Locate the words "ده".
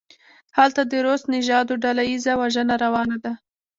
3.23-3.33